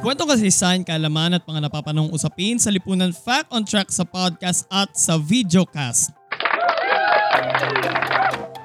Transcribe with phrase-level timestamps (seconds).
[0.00, 4.88] Kwentong kasaysayan, kaalaman at mga napapanong usapin sa lipunan Fact on Track sa podcast at
[4.96, 6.08] sa videocast.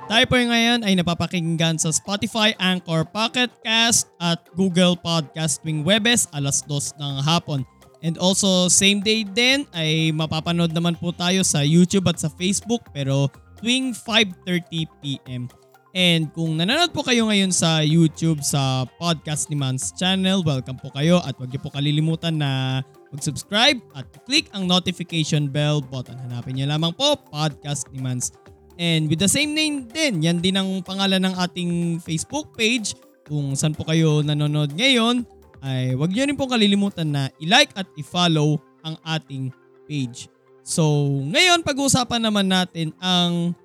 [0.07, 6.31] Tayo po ngayon ay napapakinggan sa Spotify, Anchor, Pocket Cast at Google Podcast tuwing Webes
[6.31, 7.67] alas 2 ng hapon.
[7.99, 12.87] And also same day din ay mapapanood naman po tayo sa YouTube at sa Facebook
[12.95, 13.27] pero
[13.59, 15.51] tuwing 5.30pm.
[15.95, 20.91] And kung nanonood po kayo ngayon sa YouTube sa Podcast ni Mans channel, welcome po
[20.91, 22.83] kayo at huwag niyo po kalilimutan na
[23.15, 26.19] mag-subscribe at click ang notification bell button.
[26.27, 28.35] Hanapin niyo lamang po Podcast ni Mans.
[28.75, 32.91] And with the same name din, yan din ang pangalan ng ating Facebook page.
[33.23, 35.23] Kung saan po kayo nanonood ngayon,
[35.63, 39.47] ay huwag niyo rin po kalilimutan na i-like at i-follow ang ating
[39.87, 40.27] page.
[40.59, 43.55] So, ngayon pag-uusapan naman natin ang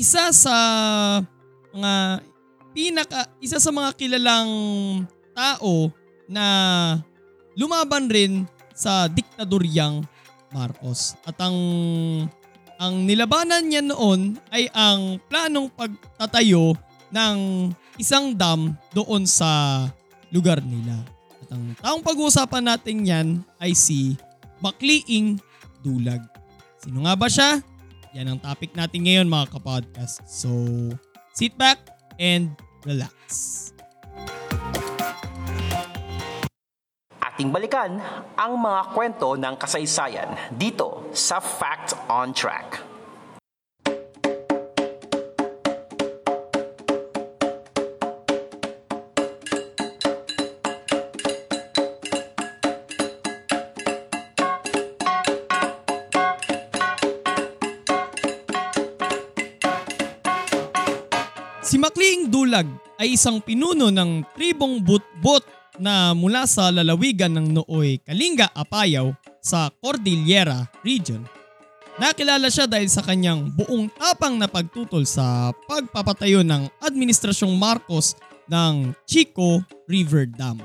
[0.00, 0.56] isa sa
[1.74, 2.22] mga
[2.70, 4.50] pinaka isa sa mga kilalang
[5.34, 5.90] tao
[6.30, 6.46] na
[7.58, 10.06] lumaban rin sa diktadoryang
[10.54, 11.18] Marcos.
[11.26, 11.58] At ang
[12.78, 16.74] ang nilabanan niya noon ay ang planong pagtatayo
[17.14, 19.86] ng isang dam doon sa
[20.34, 20.98] lugar nila.
[21.42, 23.28] At ang taong pag-uusapan natin yan
[23.62, 24.18] ay si
[24.58, 25.38] Makliing
[25.86, 26.22] Dulag.
[26.82, 27.62] Sino nga ba siya?
[28.14, 30.26] Yan ang topic natin ngayon mga kapodcast.
[30.26, 30.50] So,
[31.34, 31.82] sit back
[32.22, 32.54] and
[32.86, 33.10] relax.
[37.18, 37.98] Ating balikan
[38.38, 42.93] ang mga kwento ng kasaysayan dito sa Fact on Track.
[62.54, 62.70] Dulag
[63.02, 65.42] ay isang pinuno ng tribong Butbut
[65.82, 69.10] na mula sa lalawigan ng Nooy, Kalinga, Apayao
[69.42, 71.26] sa Cordillera Region.
[71.98, 78.14] Nakilala siya dahil sa kanyang buong tapang na pagtutol sa pagpapatayo ng Administrasyong Marcos
[78.46, 79.58] ng Chico
[79.90, 80.62] River Dam.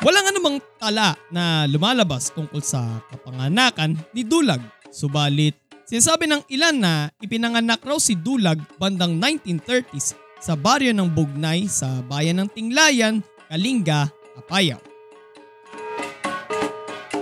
[0.00, 2.80] Walang anumang tala na lumalabas tungkol sa
[3.12, 5.52] kapanganakan ni Dulag, subalit
[5.92, 12.02] Sinasabi ng ilan na ipinanganak raw si Dulag bandang 1930s sa baryo ng Bugnay sa
[12.10, 14.82] bayan ng Tinglayan, Kalinga, Apayao.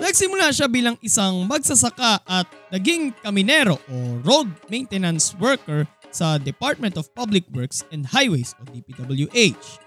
[0.01, 7.13] Nagsimula siya bilang isang magsasaka at naging kaminero o road maintenance worker sa Department of
[7.13, 9.79] Public Works and Highways o DPWH.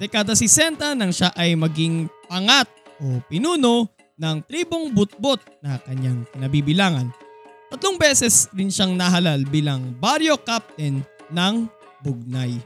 [0.00, 2.66] Dekada 60 nang siya ay maging pangat
[2.98, 7.14] o pinuno ng tribong butbot na kanyang kinabibilangan
[7.74, 11.02] Tatlong beses din siyang nahalal bilang barrio captain
[11.34, 11.66] ng
[12.04, 12.60] Bugnay.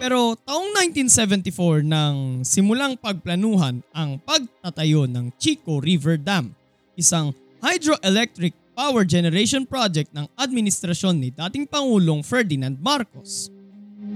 [0.00, 6.56] Pero taong 1974 nang simulang pagplanuhan ang pagtatayo ng Chico River Dam,
[6.96, 13.52] isang hydroelectric power generation project ng administrasyon ni dating Pangulong Ferdinand Marcos.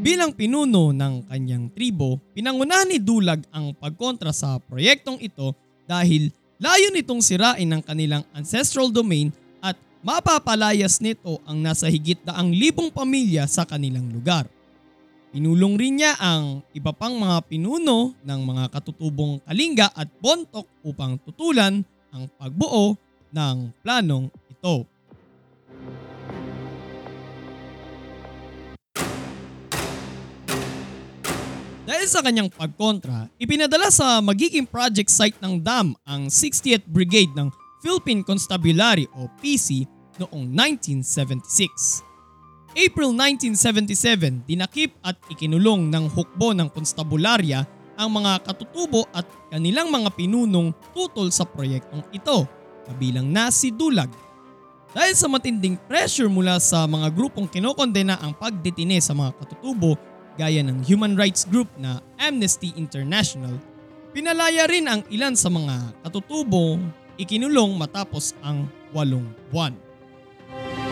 [0.00, 5.52] Bilang pinuno ng kanyang tribo, pinangunahan ni Dulag ang pagkontra sa proyektong ito
[5.84, 12.52] dahil layo nitong sirain ang kanilang ancestral domain at mapapalayas nito ang nasa higit daang
[12.52, 14.46] libong pamilya sa kanilang lugar.
[15.34, 21.18] Pinulong rin niya ang iba pang mga pinuno ng mga katutubong Kalinga at Bontok upang
[21.26, 21.82] tutulan
[22.14, 22.94] ang pagbuo
[23.34, 24.86] ng planong ito.
[31.84, 37.52] Dahil sa kanyang pagkontra, ipinadala sa magiging project site ng dam ang 60th Brigade ng
[37.84, 39.84] Philippine Constabulary o PC
[40.16, 42.00] noong 1976.
[42.72, 47.68] April 1977, dinakip at ikinulong ng hukbo ng konstabularya
[48.00, 52.48] ang mga katutubo at kanilang mga pinunong tutol sa proyektong ito,
[52.88, 54.08] kabilang na si Dulag.
[54.96, 60.00] Dahil sa matinding pressure mula sa mga grupong kinokondena ang pagdetine sa mga katutubo
[60.34, 63.54] gaya ng human rights group na Amnesty International,
[64.10, 69.74] pinalaya rin ang ilan sa mga katutubong ikinulong matapos ang walong buwan.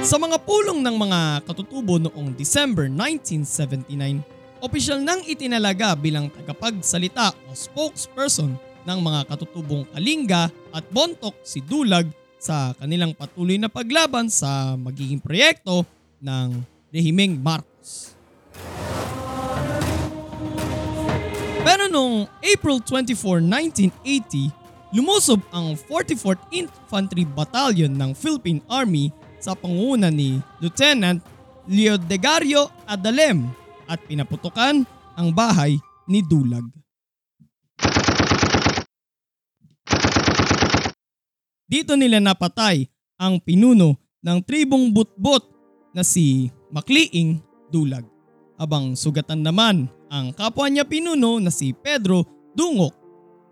[0.03, 4.19] Sa mga pulong ng mga katutubo noong December 1979,
[4.59, 12.11] opisyal nang itinalaga bilang tagapagsalita o spokesperson ng mga katutubong Kalinga at Bontok si Dulag
[12.43, 15.87] sa kanilang patuloy na paglaban sa magiging proyekto
[16.19, 16.59] ng
[16.91, 18.19] Rehimeng Marcos.
[21.93, 30.41] Noong April 24, 1980, lumusob ang 44th Infantry Battalion ng Philippine Army sa pangunguna ni
[30.65, 31.21] Lieutenant
[31.69, 33.45] Leodegario Adalem
[33.85, 35.77] at pinaputukan ang bahay
[36.09, 36.65] ni Dulag.
[41.69, 42.85] Dito nila napatay
[43.17, 45.45] ang pinuno ng tribong butbot
[45.93, 47.41] na si Makliing
[47.73, 48.05] Dulag.
[48.61, 52.93] Habang sugatan naman ang kapwa niya pinuno na si Pedro Dungok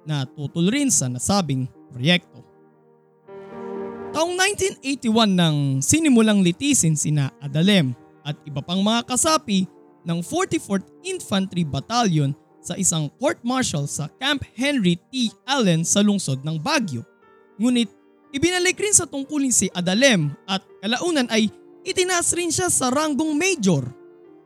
[0.04, 2.44] na tutol rin sa nasabing proyekto.
[4.12, 9.64] Taong 1981 nang sinimulang litisin sina Adalem at iba pang mga kasapi
[10.04, 15.32] ng 44th Infantry Battalion sa isang court-martial sa Camp Henry T.
[15.48, 17.00] Allen sa lungsod ng Baguio.
[17.56, 17.88] Ngunit
[18.36, 21.48] ibinalik rin sa tungkulin si Adalem at kalaunan ay
[21.88, 23.88] itinaas rin siya sa ranggong major.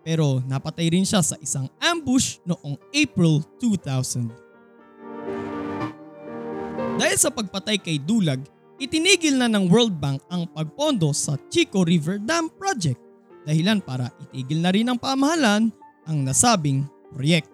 [0.04, 4.28] Pero napatay rin siya sa isang ambush noong April 2000.
[7.00, 8.44] Dahil sa pagpatay kay Dulag,
[8.76, 13.00] itinigil na ng World Bank ang pagpondo sa Chico River Dam Project
[13.48, 15.72] dahilan para itigil na rin ng pamahalan
[16.04, 17.52] ang nasabing proyekto.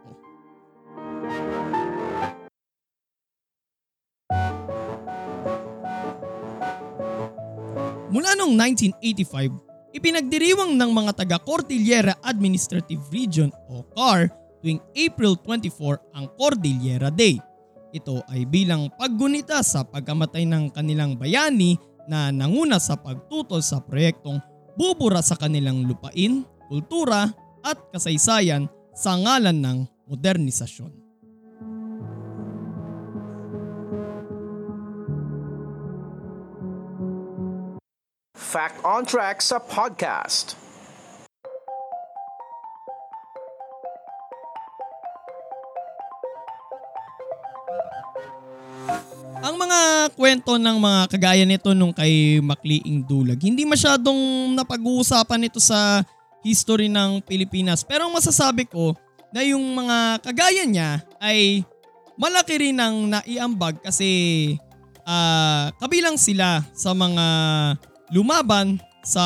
[8.11, 16.15] Mula noong 1985, ipinagdiriwang ng mga taga Cordillera Administrative Region o CAR tuwing April 24
[16.15, 17.41] ang Cordillera Day.
[17.91, 21.75] Ito ay bilang paggunita sa pagkamatay ng kanilang bayani
[22.07, 24.39] na nanguna sa pagtutol sa proyektong
[24.79, 27.31] bubura sa kanilang lupain, kultura
[27.67, 31.00] at kasaysayan sa ngalan ng modernisasyon.
[38.51, 40.59] Fact on Track sa podcast.
[49.39, 54.19] Ang mga kwento ng mga kagaya nito nung kay Makliing Dulag, hindi masyadong
[54.59, 56.03] napag-uusapan ito sa
[56.43, 57.87] history ng Pilipinas.
[57.87, 58.99] Pero ang masasabi ko
[59.31, 61.63] na yung mga kagaya niya ay
[62.19, 64.11] malaki rin ang naiambag kasi
[65.07, 67.27] uh, kabilang sila sa mga
[68.11, 69.25] lumaban sa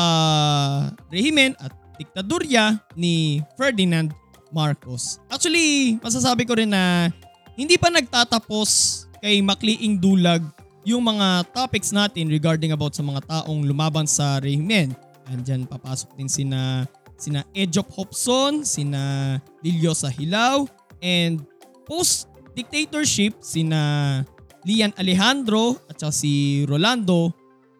[1.11, 4.11] rehimen at diktadurya ni Ferdinand
[4.51, 5.19] Marcos.
[5.27, 7.11] Actually, masasabi ko rin na
[7.59, 10.43] hindi pa nagtatapos kay Makliing Dulag
[10.85, 14.93] yung mga topics natin regarding about sa mga taong lumaban sa rehimen.
[15.25, 16.85] Andyan papasok din sina
[17.17, 19.35] sina Ejop Hopson, sina
[19.65, 20.69] Lilio Hilaw,
[21.01, 21.41] and
[21.89, 24.21] post-dictatorship sina
[24.61, 27.33] Lian Alejandro at si Rolando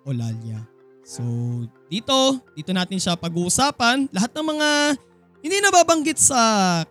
[0.05, 0.74] Olalia.
[1.05, 1.21] So
[1.85, 4.09] dito, dito natin siya pag-uusapan.
[4.09, 4.69] Lahat ng mga
[5.45, 6.41] hindi nababanggit sa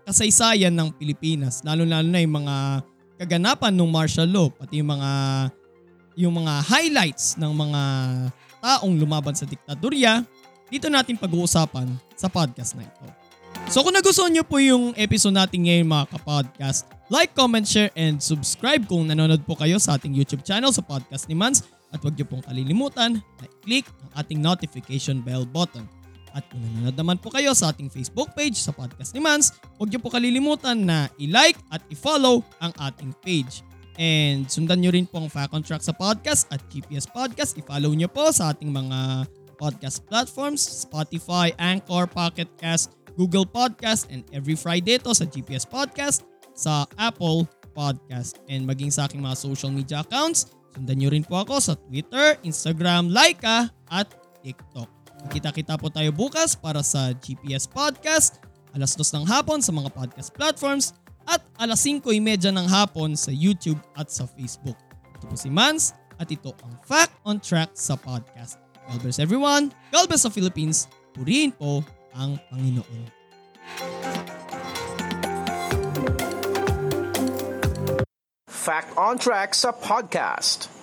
[0.07, 2.57] kasaysayan ng Pilipinas, lalo-lalo na yung mga
[3.19, 5.11] kaganapan ng martial law pati yung mga
[6.15, 7.83] yung mga highlights ng mga
[8.63, 10.23] taong lumaban sa diktadurya
[10.71, 13.07] dito natin pag-uusapan sa podcast na ito.
[13.67, 18.21] So kung nagustuhan nyo po yung episode natin ngayon mga kapodcast, like, comment, share, and
[18.23, 22.17] subscribe kung nanonood po kayo sa ating YouTube channel sa Podcast ni Mans at huwag
[22.17, 25.85] nyo pong kalilimutan na i-click ang ating notification bell button
[26.35, 29.95] at kung nanonood naman po kayo sa ating Facebook page sa Podcast ni Mans, huwag
[29.95, 33.63] niyo po kalilimutan na i-like at i-follow ang ating page.
[33.95, 37.55] And sundan nyo rin po ang Fact on Track sa podcast at GPS Podcast.
[37.55, 44.27] I-follow nyo po sa ating mga podcast platforms, Spotify, Anchor, Pocket Cast, Google Podcast, and
[44.35, 47.45] every Friday to sa GPS Podcast, sa Apple
[47.75, 50.55] Podcast, and maging sa aking mga social media accounts.
[50.75, 54.11] Sundan nyo rin po ako sa Twitter, Instagram, Laika, at
[54.43, 54.91] TikTok.
[55.31, 58.43] Kita-kita po tayo bukas para sa GPS Podcast,
[58.75, 60.93] alas 2 ng hapon sa mga podcast platforms
[61.25, 64.77] at alas 5.30 ng hapon sa YouTube at sa Facebook.
[65.17, 68.61] Ito po si Mans at ito ang Fact on Track sa podcast.
[68.85, 69.73] God bless everyone.
[69.89, 70.91] God bless sa Philippines.
[71.17, 71.81] Purihin po
[72.13, 73.24] ang Panginoon.
[78.65, 80.74] Fact on Track sa podcast.